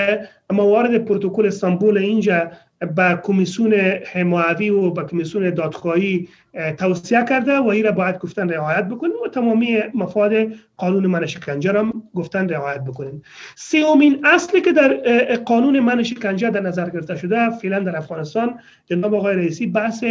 موارد 0.54 0.98
پروتکل 0.98 1.46
استانبول 1.46 1.98
اینجا 1.98 2.52
به 2.80 3.20
کمیسیون 3.24 3.74
حمایوی 4.14 4.70
و 4.70 4.92
به 4.92 5.04
کمیسیون 5.04 5.50
دادخواهی 5.50 6.30
توصیه 6.78 7.26
کرده 7.30 7.58
و 7.58 7.68
این 7.68 7.86
را 7.86 7.92
باید 7.92 8.20
گفتن 8.20 8.50
رعایت 8.50 8.86
بکنیم 8.86 9.16
و 9.26 9.28
تمامی 9.28 9.78
مفاد 9.94 10.34
قانون 10.78 11.08
من 11.08 11.26
شکنجه 11.26 11.72
را 11.72 11.94
گفتن 12.16 12.50
رعایت 12.50 12.84
بکنیم. 12.84 13.22
سومین 13.56 14.26
اصلی 14.26 14.62
که 14.62 14.72
در 14.72 14.94
قانون 15.36 15.80
من 15.80 16.04
شکنجه 16.04 16.50
در 16.50 16.62
نظر 16.62 16.90
گرفته 16.90 17.18
شده 17.18 17.50
فعلا 17.50 17.80
در 17.80 17.98
افغانستان 17.98 18.60
جناب 18.86 19.16
آقای 19.16 19.36
رئیسی 19.36 19.68
بحث 19.68 20.04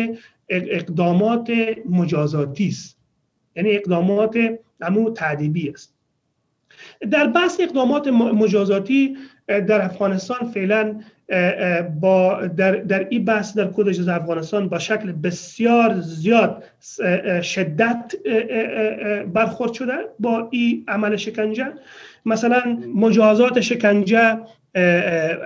اقدامات 0.49 1.51
مجازاتی 1.91 2.69
است. 2.69 2.99
یعنی 3.57 3.71
اقدامات 3.71 4.39
امو 4.81 5.11
تعدیبی 5.11 5.71
است. 5.71 5.97
در 7.11 7.27
بحث 7.27 7.61
اقدامات 7.61 8.09
مجازاتی 8.09 9.17
در 9.49 9.85
افغانستان 9.85 10.51
فعلا 10.55 11.01
با 12.01 12.47
در, 12.47 12.73
در 12.73 13.07
این 13.09 13.25
بحث 13.25 13.57
در 13.57 13.65
کودش 13.65 13.99
از 13.99 14.09
افغانستان 14.09 14.69
با 14.69 14.79
شکل 14.79 15.13
بسیار 15.13 16.01
زیاد 16.01 16.65
شدت 17.43 18.13
برخورد 19.33 19.73
شده 19.73 19.93
با 20.19 20.49
این 20.51 20.85
عمل 20.89 21.17
شکنجه. 21.17 21.73
مثلا 22.27 22.79
مجازات 22.95 23.61
شکنجه 23.61 24.39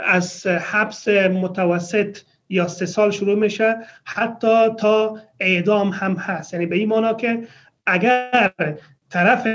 از 0.06 0.46
حبس 0.46 1.08
متوسط 1.08 2.18
یا 2.48 2.68
سه 2.68 2.86
سال 2.86 3.10
شروع 3.10 3.38
میشه 3.38 3.76
حتی 4.04 4.68
تا 4.78 5.18
اعدام 5.40 5.88
هم 5.88 6.12
هست. 6.12 6.54
یعنی 6.54 6.66
به 6.66 6.76
این 6.76 6.88
معنا 6.88 7.14
که 7.14 7.38
اگر 7.86 8.52
طرف 9.10 9.46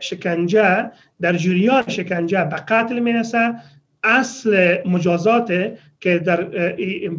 شکنجه 0.00 0.90
در 1.20 1.32
جریان 1.32 1.88
شکنجه 1.88 2.44
به 2.44 2.56
قتل 2.56 2.98
می‌رسه. 2.98 3.54
اصل 4.02 4.76
مجازات 4.86 5.52
که 6.00 6.18
در 6.18 6.44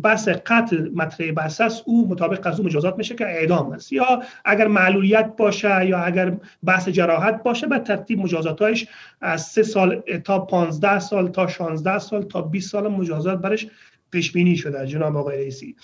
بحث 0.04 0.30
قتل 0.30 0.90
مطرح 0.96 1.32
بحث 1.32 1.62
است 1.62 1.84
او 1.86 2.08
مطابق 2.10 2.48
از 2.48 2.60
او 2.60 2.66
مجازات 2.66 2.98
میشه 2.98 3.16
که 3.16 3.26
اعدام 3.26 3.72
است. 3.72 3.94
یا 3.94 4.24
اگر 4.46 4.68
معلولیت 4.68 5.36
باشه 5.38 5.86
یا 5.86 6.00
اگر 6.00 6.34
بحث 6.64 6.90
جراحت 6.90 7.44
باشه 7.44 7.68
به 7.68 7.80
ترتیب 7.80 8.20
مجازاتش 8.20 8.88
از 9.22 9.42
سه 9.42 9.64
سال 9.64 10.02
تا 10.24 10.40
15 10.40 11.00
سال 11.00 11.28
تا 11.28 11.48
16 11.48 12.00
سال 12.00 12.24
تا 12.24 12.42
20 12.42 12.72
سال 12.72 12.88
مجازات 12.88 13.42
برش 13.42 13.68
پیش 14.12 14.32
بینی 14.32 14.58
شده 14.58 14.88
جناب 14.88 15.18
آقای 15.18 15.38
رئیسی. 15.38 15.75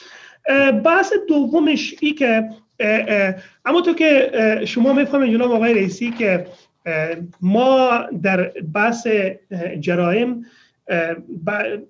بحث 0.86 1.14
دومش 1.28 1.96
ای 2.02 2.12
که 2.12 2.50
اما 3.66 3.82
تو 3.82 3.94
که 3.94 4.32
شما 4.68 4.94
می‌فهمید 4.94 5.34
جناب 5.34 5.52
آقای 5.52 5.74
رئیسی 5.74 6.12
که 6.12 6.48
ما 7.42 8.00
در 8.24 8.52
بحث 8.74 9.08
جرایم 9.80 10.46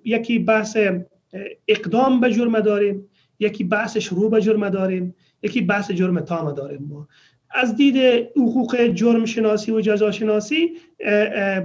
یکی 0.03 0.39
بحث 0.39 0.77
اقدام 1.67 2.20
به 2.20 2.34
جرم 2.34 2.60
داریم 2.60 3.10
یکی 3.39 3.63
بحث 3.63 3.98
شروع 3.98 4.32
به 4.32 4.41
جرم 4.41 4.70
داریم 4.70 5.15
یکی 5.44 5.62
بحث 5.62 5.91
جرم 5.91 6.20
تام 6.20 6.51
داریم 6.51 6.88
ما. 6.89 7.08
از 7.51 7.75
دید 7.75 7.98
حقوق 8.36 8.88
جرم 8.88 9.25
شناسی 9.25 9.72
و 9.72 9.82
جزا 9.82 10.12
شناسی 10.12 10.70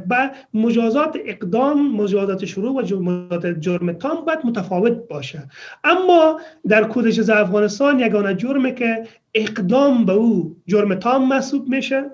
با 0.08 0.30
مجازات 0.54 1.18
اقدام 1.24 1.96
مجازات 1.96 2.44
شروع 2.44 2.82
و 2.82 3.00
مجازات 3.00 3.60
جرم 3.60 3.92
تام 3.92 4.24
باید 4.24 4.38
متفاوت 4.44 5.08
باشه. 5.08 5.48
اما 5.84 6.40
در 6.68 6.84
کود 6.84 7.08
جزا 7.08 7.34
افغانستان 7.34 8.00
یگانه 8.00 8.34
جرمه 8.34 8.72
که 8.72 9.06
اقدام 9.34 10.04
به 10.06 10.12
او 10.12 10.56
جرم 10.66 10.94
تام 10.94 11.28
محسوب 11.28 11.68
میشه 11.68 12.10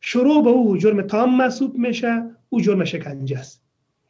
شروع 0.00 0.44
به 0.44 0.50
او 0.50 0.76
جرم 0.76 1.02
تام 1.02 1.36
محسوب 1.36 1.78
میشه 1.78 2.22
او 2.48 2.60
جرم 2.60 2.84
شکنجه 2.84 3.38
است. 3.38 3.65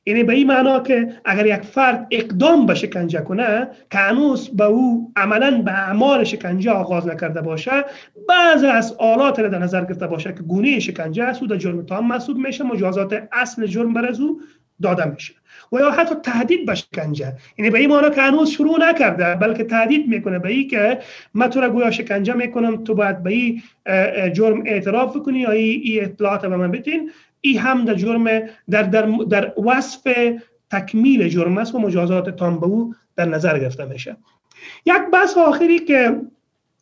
یعنی 0.06 0.25
به 0.25 0.32
این 0.32 0.46
معنا 0.46 0.80
که 0.80 1.08
اگر 1.25 1.46
یک 1.46 1.62
فرد 1.62 2.06
اقدام 2.10 2.66
به 2.66 2.75
شکنجه 2.75 3.20
کنه 3.20 3.68
که 3.90 3.98
هنوز 3.98 4.48
به 4.48 4.64
او 4.64 5.12
عملا 5.16 5.62
به 5.62 5.72
اعمال 5.72 6.25
شکنجه 6.25 6.70
آغاز 6.70 7.06
نکرده 7.06 7.40
باشه 7.40 7.84
بعضی 8.28 8.66
از 8.66 8.92
آلات 8.98 9.40
را 9.40 9.48
در 9.48 9.58
نظر 9.58 9.84
گرفته 9.84 10.06
باشه 10.06 10.32
که 10.32 10.42
گونه 10.42 10.78
شکنجه 10.78 11.25
است 11.25 11.42
او 11.42 11.48
در 11.48 11.56
جرم 11.56 11.82
تام 11.82 12.06
محسوب 12.06 12.36
میشه 12.36 12.64
مجازات 12.64 13.28
اصل 13.32 13.66
جرم 13.66 13.94
بر 13.94 14.06
از 14.06 14.20
او 14.20 14.40
داده 14.82 15.04
میشه. 15.04 15.34
و 15.73 15.78
یا 15.78 15.90
حتی 15.90 16.14
تهدید 16.14 16.66
به 16.66 16.75
شکنجه 16.75 17.32
یعنی 17.58 17.70
به 17.70 17.78
این 17.78 17.90
معنا 17.90 18.11
که 18.11 18.23
هنوز 18.23 18.50
شروع 18.50 18.90
نکرده 18.90 19.35
بلکه 19.35 19.64
تهدید 19.64 20.08
می‌کنه. 20.08 20.38
به 20.38 20.49
این 20.49 20.68
که 20.68 20.99
من 21.35 21.50
تو 21.50 21.61
را 21.61 21.70
گویا 21.70 21.90
شکنجه 21.90 22.35
می‌کنم 22.35 22.85
تو 22.85 22.94
باید 22.94 23.23
به 23.23 23.30
این 23.30 23.62
جرم 24.32 24.62
اعتراف 24.66 25.16
کنی 25.16 25.38
یا 25.38 25.50
این 25.50 26.04
اطلاعات 26.04 26.46
به 26.46 26.56
من 26.56 26.70
بتین 26.70 27.11
ای 27.40 27.56
هم 27.56 27.85
در 27.85 27.94
جرم 27.94 28.25
در, 28.70 28.82
در, 28.82 29.08
در 29.30 29.52
وصف 29.64 30.08
تکمیل 30.70 31.28
جرم 31.28 31.58
است 31.58 31.75
و 31.75 31.78
مجازات 31.78 32.37
تام 32.37 32.61
به 32.61 32.66
او 32.66 32.94
در 33.16 33.25
نظر 33.25 33.58
گرفته 33.58 33.85
میشه. 33.85 34.16
یک 34.87 35.11
بحث 35.12 35.37
آخری 35.37 35.78
که 35.78 36.20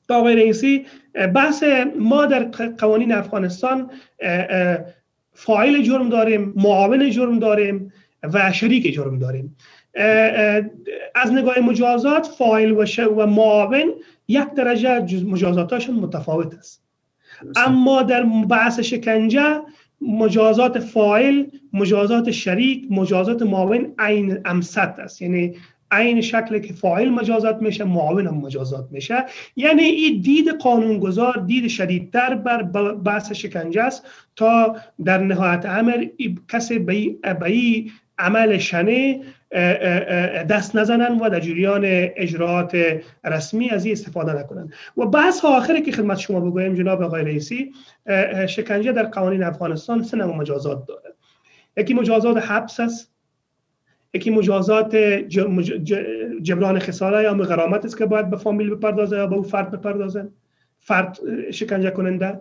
آقای 0.09 0.37
رئیسی 0.37 0.87
بحث 1.35 1.65
ما 1.99 2.27
در 2.27 2.45
قوانین 2.79 3.13
افغانستان 3.13 3.91
فاعل 5.33 5.83
جرم 5.83 6.09
داریم 6.09 6.53
معاون 6.57 7.11
جرم 7.11 7.39
داریم. 7.39 7.93
و 8.33 8.53
شریک 8.53 8.95
جرم 8.95 9.19
داریم. 9.19 9.57
از 11.15 11.33
نگاه 11.33 11.59
مجازات 11.59 12.27
فاعل 12.27 12.71
و, 12.73 12.85
و 13.05 13.27
معاون 13.27 13.95
یک 14.29 14.55
درجه 14.57 15.25
مجازاتاشون 15.25 15.95
متفاوت 15.95 16.55
است. 16.55 16.85
اما 17.57 18.03
در 18.03 18.23
بحث 18.23 18.81
شکنجه 18.81 19.61
مجازات 20.01 20.79
فاعل 20.79 21.45
مجازات 21.73 22.31
شریک 22.31 22.87
مجازات 22.91 23.43
معاون 23.43 23.95
عین 23.99 24.39
امست 24.45 24.79
است. 24.79 25.23
یعنی 25.23 25.57
عین 25.91 26.21
شکل 26.21 26.59
که 26.59 26.73
فاعل 26.73 27.09
مجازات 27.09 27.63
میشه 27.63 27.85
معاون 27.85 28.27
هم 28.27 28.35
مجازات 28.35 28.89
میشه. 28.91 29.25
یعنی 29.57 29.83
این 29.83 30.21
دید 30.21 30.49
قانونگذار 30.49 31.45
دید 31.47 31.69
شدیدتر 31.69 32.35
بر 32.35 32.63
بحث 32.93 33.33
شکنجه 33.33 33.83
است 33.83 34.07
تا 34.37 34.77
در 35.05 35.19
نهایت 35.19 35.67
امر 35.67 36.07
کسی 36.49 36.79
به 36.79 37.17
عمل 38.19 38.59
شنه 38.59 39.21
دست 40.51 40.77
نزنن 40.77 41.19
و 41.19 41.29
در 41.31 41.41
جریان 41.41 41.83
اجراعات 41.85 42.77
رسمی 43.25 43.71
از 43.71 43.85
این 43.85 43.93
استفاده 43.93 44.33
نکنن. 44.39 44.73
و 44.97 45.07
بحث 45.07 45.45
آخری 45.45 45.83
که 45.83 45.93
خدمت 45.93 46.19
شما 46.19 46.41
بگویم 46.41 46.75
جناب 46.75 47.03
آقای 47.03 47.25
رئیسی 47.25 47.73
شکنجه 48.49 48.93
در 48.93 49.03
قوانین 49.03 49.43
افغانستان 49.43 50.03
سه 50.03 50.17
نوع 50.17 50.37
مجازات 50.37 50.87
داره. 50.87 51.15
یکی 51.77 51.95
مجازات 51.95 52.37
حبس 52.37 52.81
است 52.81 53.11
یکی 54.15 54.31
مجازات 54.31 54.97
جبران 56.43 56.79
خساره 56.79 57.23
یا 57.23 57.35
غرامت 57.35 57.85
است 57.85 57.99
که 57.99 58.07
باید 58.07 58.31
به 58.31 58.37
فامیل 58.37 58.75
بپردازه 58.75 59.17
یا 59.17 59.27
به 59.27 59.37
او 59.37 59.43
فرد 59.43 59.71
بپردازه. 59.71 60.29
فرد 60.85 61.19
شکنجه 61.51 61.91
کننده 61.91 62.41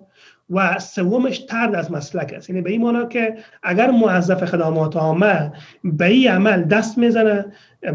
و 0.49 0.79
سومش 0.79 1.39
ترد 1.39 1.75
از 1.75 1.91
مسلک 1.91 2.33
است. 2.37 2.49
یعنی 2.49 2.61
به 2.61 2.71
این 2.71 2.81
معنی 2.81 3.07
که 3.09 3.35
اگر 3.63 3.91
موظف 3.91 4.45
خدمات 4.45 4.95
عامه 4.95 5.51
به 5.83 6.05
این 6.05 6.31
عمل 6.31 6.63
دست 6.63 6.97
می‌زنه 6.97 7.45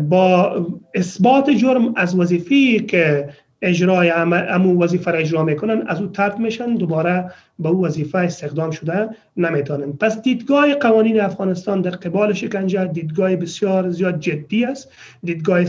با 0.09 0.67
اثبات 0.95 1.50
جرم 1.50 1.93
از 1.97 2.19
وظیفی 2.19 2.81
که 2.81 3.28
اجرای 3.62 4.11
امو 4.11 4.83
وظیفه 4.83 5.11
را 5.11 5.19
اجرا 5.19 5.45
می‌کنن 5.45 5.83
از 5.87 6.00
او 6.00 6.07
ترد 6.07 6.38
میشن 6.38 6.75
دوباره 6.75 7.33
به 7.59 7.69
او 7.69 7.85
وظیفه 7.85 8.19
استخدام 8.19 8.71
شده 8.71 9.09
نمی‌تونن. 9.37 9.93
پس 9.93 10.23
دیدگاه 10.23 10.75
قوانین 10.75 11.21
افغانستان 11.21 11.81
در 11.81 11.90
قبال 11.90 12.33
شکنجه 12.33 12.85
دیدگاه 12.85 13.37
بسیار 13.37 13.90
زیاد 13.90 14.21
جدی 14.21 14.64
است. 14.64 14.93
دیدگاه 15.25 15.64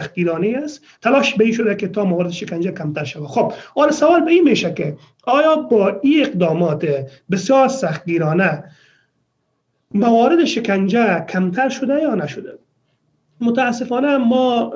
سختگیرانه 0.00 0.60
است. 0.64 0.80
تلاش 1.02 1.34
به 1.34 1.44
این 1.44 1.52
شده 1.52 1.74
که 1.74 1.88
تا 1.88 2.04
موارد 2.04 2.30
شکنجه 2.30 2.72
کمتر 2.72 3.04
شود. 3.04 3.26
خب 3.26 3.52
حالا 3.74 3.92
سوال 3.92 4.24
به 4.24 4.30
این 4.30 4.44
میشه 4.44 4.74
که 4.74 4.96
آیا 5.24 5.56
با 5.56 6.00
این 6.02 6.24
اقدامات 6.24 6.86
بسیار 7.30 7.68
سختگیرانه 7.68 8.64
موارد 9.94 10.44
شکنجه 10.44 11.24
کمتر 11.28 11.68
شده 11.68 12.02
یا 12.02 12.14
نشده؟ 12.14 12.58
متاسفانه 13.40 14.16
ما 14.16 14.72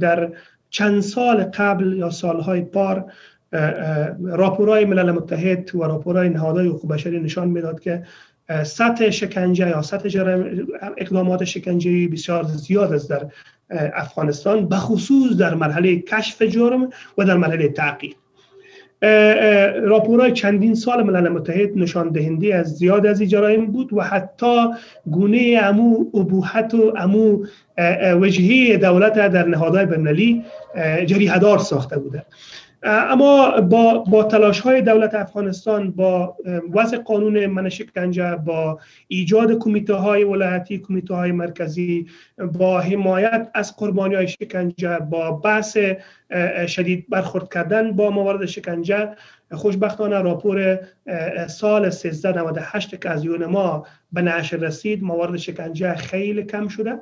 در 0.00 0.32
چند 0.70 1.00
سال 1.00 1.44
قبل 1.44 1.92
یا 1.92 2.10
سالهای 2.10 2.60
پار 2.60 3.12
راپورهای 4.22 4.84
ملل 4.84 5.10
متحد 5.10 5.74
و 5.74 5.82
راپورهای 5.82 6.28
نهادهای 6.28 6.68
حقوق 6.68 6.92
بشری 6.92 7.20
نشان 7.20 7.48
می‌داد 7.48 7.80
که 7.80 8.02
سطح 8.64 9.10
شکنجه 9.10 9.68
یا 9.68 9.82
سطح 9.82 10.08
اقدامات 10.96 11.44
شکنجه 11.44 12.08
بسیار 12.08 12.44
زیاد 12.44 12.92
است 12.92 13.10
در 13.10 13.26
افغانستان 13.70 14.68
بخصوص 14.68 15.36
در 15.36 15.54
مرحله 15.54 15.96
کشف 15.96 16.42
جرم 16.42 16.90
و 17.18 17.24
در 17.24 17.36
مرحله 17.36 17.68
تعقیب. 17.68 18.14
راپورهای 19.82 20.32
چندین 20.32 20.74
سال 20.74 21.02
ملل 21.02 21.28
متحد 21.28 21.78
نشان 21.78 22.08
دهنده 22.08 22.54
از 22.54 22.74
زیاد 22.76 23.06
از 23.06 23.22
جرایم 23.22 23.66
بود 23.66 23.92
و 23.92 24.00
حتی 24.00 24.66
گونه 25.10 25.60
امو 25.62 26.04
ابوحت 26.14 26.74
و 26.74 26.92
امو 26.96 27.46
وجهی 28.20 28.76
دولت 28.76 29.12
در 29.14 29.46
نهادهای 29.46 29.86
بین‌المللی 29.86 30.44
جریحه‌دار 31.06 31.58
ساخته 31.58 31.98
بوده. 31.98 32.26
اما 32.82 33.60
با, 33.60 33.98
با 33.98 34.24
تلاش 34.24 34.60
های 34.60 34.82
دولت 34.82 35.14
افغانستان 35.14 35.90
با 35.90 36.36
وضع 36.74 36.98
قانون 36.98 37.46
من 37.46 37.68
شکنجه 37.68 38.36
با 38.36 38.78
ایجاد 39.08 39.58
کمیته 39.58 39.94
های 39.94 40.24
ولایتی 40.24 40.78
کمیته 40.78 41.14
های 41.14 41.32
مرکزی 41.32 42.06
با 42.52 42.80
حمایت 42.80 43.50
از 43.54 43.76
قربانی 43.76 44.14
های 44.14 44.28
شکنجه 44.28 44.98
با 44.98 45.30
بحث 45.30 45.78
شدید 46.66 47.06
برخورد 47.08 47.52
کردن 47.52 47.92
با 47.92 48.10
موارد 48.10 48.46
شکنجه 48.46 49.08
خوشبختانه 49.52 50.18
راپور 50.18 50.78
سال 51.46 51.84
1398 51.84 53.00
که 53.00 53.10
از 53.10 53.24
یون 53.24 53.46
ما 53.46 53.86
به 54.12 54.22
نشر 54.22 54.56
رسید 54.56 55.02
موارد 55.02 55.36
شکنجه 55.36 55.94
خیلی 55.94 56.42
کم 56.42 56.68
شده. 56.68 57.00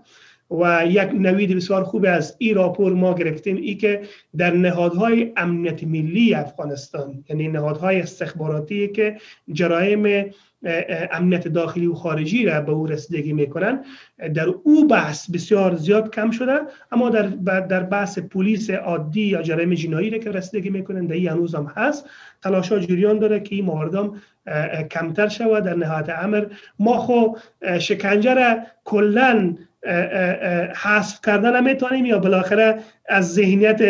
و 0.50 0.86
یک 0.86 1.10
نوید 1.14 1.56
بسیار 1.56 1.84
خوب 1.84 2.04
از 2.08 2.36
این 2.38 2.54
راپور 2.54 2.92
ما 2.92 3.14
گرفتیم 3.14 3.56
ای 3.56 3.74
که 3.74 4.02
در 4.36 4.50
نهادهای 4.50 5.32
امنیت 5.36 5.84
ملی 5.84 6.34
افغانستان 6.34 7.24
یعنی 7.28 7.48
نهادهای 7.48 8.00
استخباراتی 8.00 8.88
که 8.88 9.16
جرایم 9.52 10.30
امنیت 11.12 11.48
داخلی 11.48 11.86
و 11.86 11.94
خارجی 11.94 12.44
را 12.44 12.60
به 12.60 12.72
او 12.72 12.86
رسیدگی 12.86 13.32
می‌کنن 13.32 13.84
در 14.34 14.48
او 14.62 14.86
بحث 14.86 15.30
بسیار 15.30 15.74
زیاد 15.74 16.14
کم 16.14 16.30
شده 16.30 16.52
اما 16.92 17.10
در 17.10 17.26
در 17.60 17.82
بحث 17.82 18.18
پلیس 18.18 18.70
عادی 18.70 19.20
یا 19.20 19.42
جرایم 19.42 19.74
جنایی 19.74 20.10
را 20.10 20.18
که 20.18 20.30
رسیدگی 20.30 20.70
می‌کنن 20.70 21.06
در 21.06 21.16
هنوز 21.16 21.54
هم 21.54 21.72
هست. 21.76 22.08
تلاش 22.42 22.72
ها 22.72 22.78
جریان 22.78 23.18
داره 23.18 23.40
که 23.40 23.54
این 23.54 23.64
مواردم 23.64 24.20
کمتر 24.90 25.28
شود. 25.28 25.64
در 25.64 25.76
نهایت 25.76 26.08
امر 26.08 26.46
ما 26.78 26.98
خو 26.98 27.26
شکنجه 27.78 28.34
را 28.34 28.56
کلا 28.84 29.56
حذف 30.76 31.20
کردن 31.24 31.60
نمی‌تونیم 31.60 32.06
یا 32.06 32.18
بالاخره 32.18 32.78
از 33.08 33.34
ذهنیت 33.34 33.80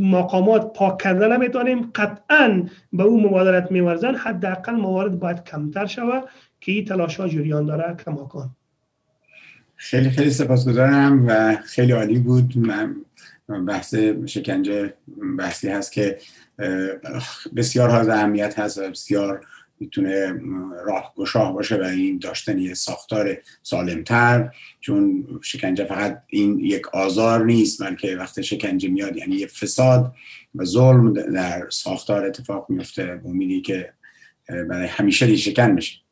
مقامات 0.00 0.72
پاک 0.72 1.02
کردن 1.02 1.36
نمی‌تونیم 1.36 1.90
قطعا 1.94 2.62
به 2.92 3.02
اون 3.02 3.26
مبادرت 3.26 3.72
میورزن. 3.72 4.14
حداقل 4.14 4.72
موارد 4.72 5.18
باید 5.18 5.44
کمتر 5.44 5.86
شود 5.86 6.24
که 6.60 6.72
این 6.72 6.84
تلاش 6.84 7.16
ها 7.16 7.28
جریان 7.28 7.66
داره. 7.66 7.96
کماکان 8.04 8.50
خیلی 9.76 10.10
خیلی 10.10 10.30
سپاسگزارم 10.30 11.24
و 11.28 11.56
خیلی 11.56 11.92
عالی 11.92 12.18
بود. 12.18 12.58
من 12.58 12.96
بحث 13.66 13.94
شکنجه 14.26 14.94
بحثی 15.38 15.68
هست 15.68 15.92
که 15.92 16.18
بسیار 17.56 17.88
ها 17.88 18.12
اهمیت 18.12 18.58
هست 18.58 18.80
بسیار 18.80 19.40
می‌تونه 19.82 20.40
راه 20.86 21.12
گشاه 21.16 21.52
باشه 21.52 21.76
و 21.76 21.82
این 21.82 22.18
داشتن 22.18 22.58
یه 22.58 22.74
ساختار 22.74 23.38
سالمتر 23.62 24.50
چون 24.80 25.26
شکنجه 25.42 25.84
فقط 25.84 26.22
این 26.26 26.60
یک 26.60 26.88
آزار 26.88 27.44
نیست 27.44 27.82
بلکه 27.82 28.16
وقت 28.16 28.40
شکنجه 28.40 28.88
میاد 28.88 29.16
یعنی 29.16 29.36
یه 29.36 29.46
فساد 29.46 30.12
و 30.54 30.64
ظلم 30.64 31.12
در 31.12 31.70
ساختار 31.70 32.24
اتفاق 32.24 32.66
میفته 32.68 33.20
امیدی 33.24 33.60
که 33.60 33.92
برای 34.48 34.86
همیشه 34.86 35.36
شکن 35.36 35.76
بشه. 35.76 36.02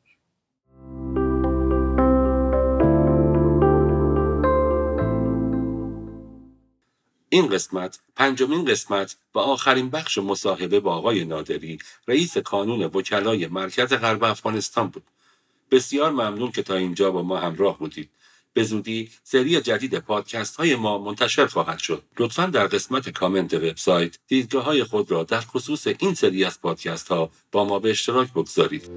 این 7.32 7.48
قسمت 7.48 7.98
پنجمین 8.16 8.64
قسمت 8.64 9.16
و 9.34 9.38
آخرین 9.38 9.90
بخش 9.90 10.18
مصاحبه 10.18 10.80
با 10.80 10.94
آقای 10.94 11.24
نادری 11.24 11.78
رئیس 12.08 12.38
کانون 12.38 12.82
وکلای 12.82 13.46
مرکز 13.46 13.92
غرب 13.92 14.24
افغانستان 14.24 14.88
بود. 14.88 15.02
بسیار 15.70 16.10
ممنون 16.10 16.50
که 16.50 16.62
تا 16.62 16.74
اینجا 16.74 17.10
با 17.10 17.22
ما 17.22 17.36
همراه 17.36 17.78
بودید. 17.78 18.10
به 18.52 18.62
زودی 18.62 19.10
سری 19.24 19.60
جدید 19.60 19.98
پادکست 19.98 20.56
های 20.56 20.74
ما 20.74 20.98
منتشر 20.98 21.46
خواهد 21.46 21.78
شد. 21.78 22.02
لطفا 22.18 22.46
در 22.46 22.66
قسمت 22.66 23.08
کامنت 23.08 23.54
وبسایت 23.54 24.18
دیدگاه 24.28 24.64
های 24.64 24.84
خود 24.84 25.10
را 25.10 25.24
در 25.24 25.40
خصوص 25.40 25.86
این 25.86 26.14
سری 26.14 26.44
از 26.44 26.60
پادکست 26.60 27.08
ها 27.08 27.30
با 27.52 27.64
ما 27.64 27.78
به 27.78 27.90
اشتراک 27.90 28.32
بگذارید. 28.32 28.90